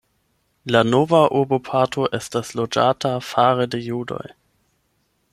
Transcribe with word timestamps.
La 0.75 0.79
nova 0.93 1.19
urboparto 1.41 2.07
estas 2.19 2.53
loĝata 2.59 3.11
fare 3.27 3.67
de 3.75 3.83
judoj. 3.89 4.25